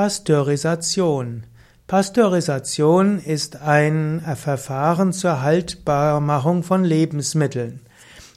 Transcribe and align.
Pasteurisation. 0.00 1.42
Pasteurisation 1.88 3.18
ist 3.18 3.60
ein 3.62 4.22
Verfahren 4.36 5.12
zur 5.12 5.42
Haltbarmachung 5.42 6.62
von 6.62 6.84
Lebensmitteln. 6.84 7.80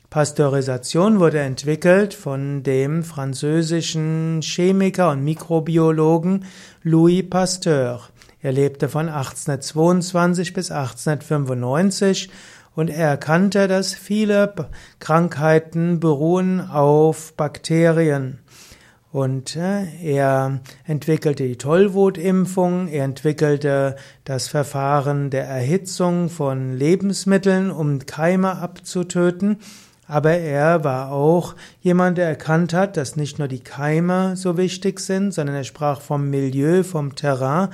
Pasteurisation 0.10 1.20
wurde 1.20 1.38
entwickelt 1.38 2.16
von 2.16 2.64
dem 2.64 3.04
französischen 3.04 4.42
Chemiker 4.42 5.12
und 5.12 5.24
Mikrobiologen 5.24 6.46
Louis 6.82 7.30
Pasteur. 7.30 8.02
Er 8.42 8.54
lebte 8.54 8.90
von 8.90 9.08
1822 9.08 10.54
bis 10.54 10.72
1895 10.72 12.32
und 12.74 12.90
er 12.90 13.10
erkannte, 13.10 13.68
dass 13.68 13.94
viele 13.94 14.52
Krankheiten 14.98 16.00
beruhen 16.00 16.60
auf 16.60 17.36
Bakterien. 17.38 18.40
Und 19.12 19.58
äh, 19.58 19.88
er 20.02 20.62
entwickelte 20.86 21.46
die 21.46 21.58
Tollwutimpfung, 21.58 22.88
er 22.88 23.04
entwickelte 23.04 23.98
das 24.24 24.48
Verfahren 24.48 25.30
der 25.30 25.46
Erhitzung 25.46 26.30
von 26.30 26.78
Lebensmitteln, 26.78 27.72
um 27.72 28.00
Keime 28.06 28.56
abzutöten. 28.58 29.58
Aber 30.08 30.32
er 30.32 30.84
war 30.86 31.12
auch 31.12 31.56
jemand, 31.82 32.18
der 32.18 32.28
erkannt 32.28 32.74
hat, 32.74 32.96
dass 32.96 33.18
nicht 33.18 33.38
nur 33.38 33.50
die 33.50 33.64
Keime 33.64 34.38
so 34.38 34.58
wichtig 34.58 35.02
sind, 35.02 35.34
sondern 35.34 35.58
er 35.58 35.64
sprach 35.66 36.00
vom 36.00 36.30
Milieu, 36.30 36.84
vom 36.84 37.16
Terrain. 37.16 37.70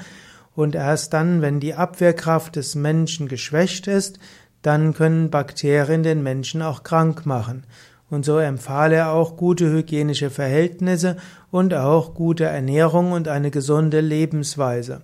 Und 0.56 0.74
erst 0.74 1.14
dann, 1.14 1.44
wenn 1.44 1.60
die 1.60 1.76
Abwehrkraft 1.76 2.56
des 2.56 2.74
Menschen 2.74 3.28
geschwächt 3.28 3.86
ist, 3.86 4.18
dann 4.64 4.96
können 4.96 5.30
Bakterien 5.30 6.02
den 6.02 6.24
Menschen 6.24 6.64
auch 6.64 6.82
krank 6.82 7.28
machen. 7.28 7.64
Und 8.10 8.24
so 8.26 8.38
empfahl 8.38 8.94
er 8.94 9.12
auch 9.12 9.36
gute 9.36 9.70
hygienische 9.70 10.30
Verhältnisse 10.30 11.18
und 11.52 11.74
auch 11.74 12.14
gute 12.14 12.46
Ernährung 12.46 13.12
und 13.12 13.28
eine 13.28 13.52
gesunde 13.52 14.00
Lebensweise. 14.00 15.02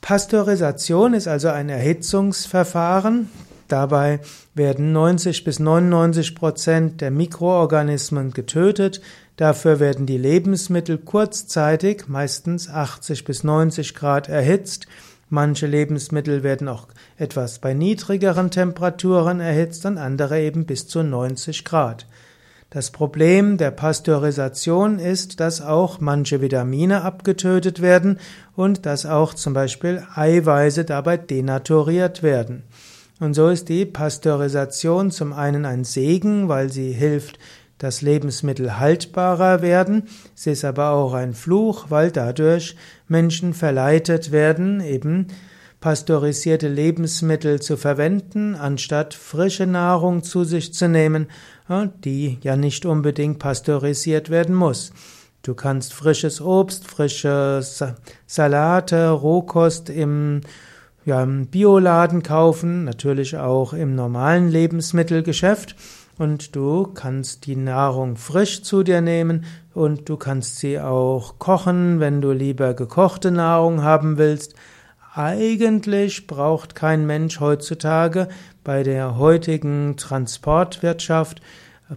Pasteurisation 0.00 1.12
ist 1.12 1.26
also 1.26 1.48
ein 1.48 1.68
Erhitzungsverfahren. 1.68 3.28
Dabei 3.66 4.20
werden 4.54 4.92
90 4.92 5.44
bis 5.44 5.58
99 5.58 6.34
Prozent 6.34 7.00
der 7.00 7.10
Mikroorganismen 7.10 8.32
getötet. 8.32 9.02
Dafür 9.36 9.78
werden 9.78 10.06
die 10.06 10.16
Lebensmittel 10.16 10.98
kurzzeitig, 10.98 12.08
meistens 12.08 12.68
80 12.68 13.24
bis 13.24 13.44
90 13.44 13.94
Grad 13.94 14.28
erhitzt. 14.28 14.86
Manche 15.30 15.66
Lebensmittel 15.66 16.42
werden 16.42 16.68
auch 16.68 16.88
etwas 17.16 17.58
bei 17.58 17.74
niedrigeren 17.74 18.50
Temperaturen 18.50 19.40
erhitzt 19.40 19.84
und 19.84 19.98
andere 19.98 20.40
eben 20.40 20.64
bis 20.64 20.88
zu 20.88 21.02
90 21.02 21.64
Grad. 21.64 22.06
Das 22.70 22.90
Problem 22.90 23.56
der 23.56 23.70
Pasteurisation 23.70 24.98
ist, 24.98 25.40
dass 25.40 25.62
auch 25.62 26.00
manche 26.00 26.42
Vitamine 26.42 27.02
abgetötet 27.02 27.80
werden 27.80 28.18
und 28.56 28.84
dass 28.84 29.06
auch 29.06 29.32
zum 29.32 29.54
Beispiel 29.54 30.02
Eiweiße 30.14 30.84
dabei 30.84 31.16
denaturiert 31.16 32.22
werden. 32.22 32.64
Und 33.20 33.34
so 33.34 33.48
ist 33.48 33.70
die 33.70 33.86
Pasteurisation 33.86 35.10
zum 35.10 35.32
einen 35.32 35.64
ein 35.64 35.84
Segen, 35.84 36.48
weil 36.48 36.70
sie 36.70 36.92
hilft, 36.92 37.38
dass 37.78 38.02
Lebensmittel 38.02 38.78
haltbarer 38.78 39.62
werden. 39.62 40.04
Sie 40.34 40.50
ist 40.50 40.64
aber 40.64 40.90
auch 40.90 41.14
ein 41.14 41.32
Fluch, 41.32 41.86
weil 41.88 42.10
dadurch 42.10 42.76
Menschen 43.06 43.54
verleitet 43.54 44.32
werden, 44.32 44.80
eben 44.80 45.28
pasteurisierte 45.80 46.68
Lebensmittel 46.68 47.60
zu 47.60 47.76
verwenden, 47.76 48.56
anstatt 48.56 49.14
frische 49.14 49.66
Nahrung 49.66 50.24
zu 50.24 50.42
sich 50.44 50.74
zu 50.74 50.88
nehmen, 50.88 51.28
die 52.04 52.38
ja 52.42 52.56
nicht 52.56 52.84
unbedingt 52.84 53.38
pasteurisiert 53.38 54.28
werden 54.28 54.56
muss. 54.56 54.92
Du 55.42 55.54
kannst 55.54 55.94
frisches 55.94 56.40
Obst, 56.40 56.86
frische 56.86 57.62
Salate, 58.26 59.10
Rohkost 59.10 59.88
im 59.88 60.40
ja, 61.04 61.22
im 61.22 61.46
Bioladen 61.46 62.22
kaufen, 62.22 62.84
natürlich 62.84 63.38
auch 63.38 63.72
im 63.72 63.94
normalen 63.94 64.50
Lebensmittelgeschäft 64.50 65.74
und 66.18 66.56
du 66.56 66.88
kannst 66.88 67.46
die 67.46 67.56
Nahrung 67.56 68.16
frisch 68.16 68.62
zu 68.62 68.82
dir 68.82 69.00
nehmen 69.00 69.44
und 69.72 70.08
du 70.08 70.16
kannst 70.16 70.58
sie 70.58 70.80
auch 70.80 71.38
kochen, 71.38 72.00
wenn 72.00 72.20
du 72.20 72.32
lieber 72.32 72.74
gekochte 72.74 73.30
Nahrung 73.30 73.82
haben 73.82 74.18
willst. 74.18 74.54
Eigentlich 75.14 76.26
braucht 76.26 76.74
kein 76.74 77.06
Mensch 77.06 77.40
heutzutage 77.40 78.28
bei 78.64 78.82
der 78.82 79.16
heutigen 79.16 79.96
Transportwirtschaft 79.96 81.40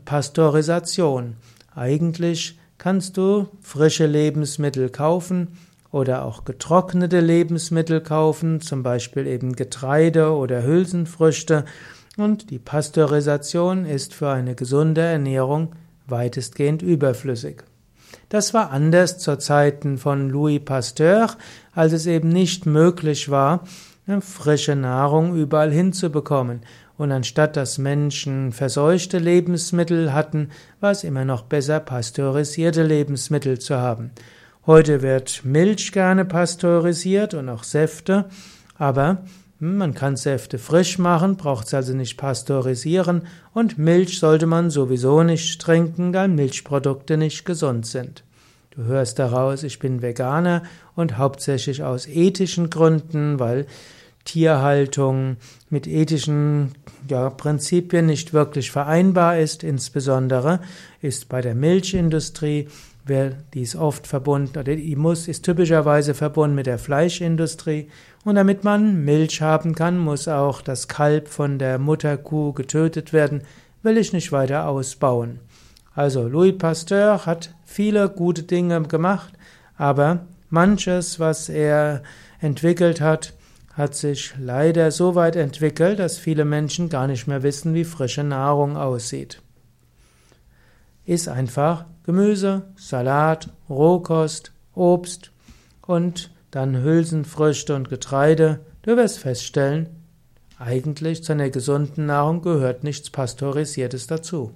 Pasteurisation. 0.06 1.36
Eigentlich 1.76 2.58
kannst 2.78 3.18
du 3.18 3.48
frische 3.62 4.06
Lebensmittel 4.06 4.90
kaufen 4.90 5.50
oder 5.92 6.24
auch 6.26 6.46
getrocknete 6.46 7.20
Lebensmittel 7.20 8.02
kaufen, 8.02 8.62
zum 8.62 8.82
Beispiel 8.84 9.28
eben 9.28 9.56
Getreide 9.56 10.32
oder 10.32 10.64
Hülsenfrüchte 10.64 11.66
und 12.18 12.50
die 12.50 12.60
Pasteurisation 12.60 13.86
ist 13.86 14.14
für 14.14 14.30
eine 14.30 14.56
gesunde 14.56 15.02
Ernährung 15.02 15.74
weitestgehend 16.08 16.82
überflüssig. 16.82 17.64
Das 18.30 18.54
war 18.54 18.72
anders 18.72 19.18
zur 19.18 19.40
Zeiten 19.40 19.98
von 19.98 20.30
Louis 20.30 20.62
Pasteur, 20.64 21.30
als 21.74 21.94
es 21.94 22.06
eben 22.06 22.30
nicht 22.30 22.66
möglich 22.66 23.30
war, 23.30 23.64
frische 24.20 24.76
Nahrung 24.76 25.36
überall 25.36 25.72
hinzubekommen. 25.72 26.62
Und 26.98 27.12
anstatt 27.12 27.56
dass 27.56 27.78
Menschen 27.78 28.52
verseuchte 28.52 29.18
Lebensmittel 29.18 30.14
hatten, 30.14 30.50
war 30.80 30.92
es 30.92 31.04
immer 31.04 31.26
noch 31.26 31.44
besser, 31.44 31.80
pasteurisierte 31.80 32.84
Lebensmittel 32.84 33.60
zu 33.60 33.78
haben. 33.78 34.12
Heute 34.68 35.02
wird 35.02 35.44
Milch 35.44 35.92
gerne 35.92 36.26
pasteurisiert 36.26 37.34
und 37.34 37.50
auch 37.50 37.64
Säfte, 37.64 38.26
aber 38.78 39.24
man 39.62 39.94
kann 39.94 40.18
Säfte 40.18 40.58
frisch 40.58 40.98
machen, 40.98 41.38
braucht 41.38 41.68
es 41.68 41.74
also 41.76 41.94
nicht 41.94 42.18
pasteurisieren 42.18 43.28
und 43.54 43.78
Milch 43.78 44.18
sollte 44.18 44.48
man 44.48 44.72
sowieso 44.72 45.22
nicht 45.22 45.62
trinken, 45.62 46.12
da 46.12 46.28
Milchprodukte 46.28 47.16
nicht 47.16 47.46
gesund 47.46 47.86
sind. 47.86 48.24
Du 48.72 48.86
hörst 48.86 49.20
daraus, 49.20 49.62
ich 49.62 49.78
bin 49.78 50.02
Veganer 50.02 50.64
und 50.96 51.20
hauptsächlich 51.20 51.84
aus 51.84 52.08
ethischen 52.08 52.72
Gründen, 52.72 53.40
weil 53.40 53.68
Tierhaltung 54.26 55.38
mit 55.70 55.88
ethischen 55.88 56.74
ja, 57.10 57.30
Prinzipien 57.30 58.06
nicht 58.06 58.34
wirklich 58.34 58.72
vereinbar 58.72 59.38
ist. 59.40 59.64
Insbesondere 59.64 60.60
ist 61.02 61.30
bei 61.30 61.42
der 61.42 61.56
Milchindustrie 61.56 62.68
Wer 63.04 63.32
dies 63.56 63.76
oft 63.76 64.06
verbunden, 64.06 64.60
oder 64.60 64.76
die 64.76 64.96
muss, 64.96 65.28
ist 65.28 65.44
typischerweise 65.44 66.14
verbunden 66.14 66.56
mit 66.56 66.68
der 66.68 66.78
Fleischindustrie. 66.78 67.90
Und 68.26 68.36
damit 68.36 68.64
man 68.64 69.04
Milch 69.04 69.42
haben 69.42 69.74
kann, 69.74 69.98
muss 69.98 70.28
auch 70.28 70.62
das 70.62 70.88
Kalb 70.88 71.28
von 71.28 71.58
der 71.58 71.80
Mutterkuh 71.80 72.54
getötet 72.54 73.12
werden, 73.12 73.42
will 73.82 73.98
ich 73.98 74.14
nicht 74.14 74.32
weiter 74.32 74.68
ausbauen. 74.68 75.40
Also 75.96 76.28
Louis 76.28 76.56
Pasteur 76.58 77.26
hat 77.26 77.56
viele 77.66 78.08
gute 78.08 78.44
Dinge 78.44 78.84
gemacht, 78.84 79.34
aber 79.78 80.28
manches, 80.50 81.20
was 81.20 81.50
er 81.50 82.04
entwickelt 82.40 83.02
hat, 83.02 83.34
hat 83.74 83.96
sich 83.96 84.34
leider 84.40 84.92
so 84.92 85.16
weit 85.16 85.36
entwickelt, 85.36 86.00
dass 86.00 86.18
viele 86.18 86.46
Menschen 86.46 86.90
gar 86.90 87.08
nicht 87.08 87.28
mehr 87.28 87.44
wissen, 87.44 87.74
wie 87.74 87.86
frische 87.86 88.24
Nahrung 88.24 88.78
aussieht. 88.78 89.42
Ist 91.06 91.28
einfach 91.28 91.86
Gemüse, 92.04 92.64
Salat, 92.76 93.50
Rohkost, 93.70 94.52
Obst 94.74 95.32
und 95.86 96.32
dann 96.52 96.84
Hülsenfrüchte 96.84 97.76
und 97.76 97.90
Getreide. 97.90 98.60
Du 98.82 98.98
wirst 98.98 99.20
feststellen, 99.20 99.90
eigentlich 100.60 101.24
zu 101.24 101.32
einer 101.32 101.50
gesunden 101.50 102.06
Nahrung 102.06 102.42
gehört 102.42 102.84
nichts 102.84 103.10
Pasteurisiertes 103.10 104.08
dazu. 104.08 104.54